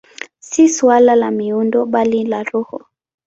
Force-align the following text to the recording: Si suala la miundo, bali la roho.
Si 0.45 0.63
suala 0.75 1.15
la 1.19 1.29
miundo, 1.35 1.85
bali 1.97 2.25
la 2.33 2.43
roho. 2.51 2.81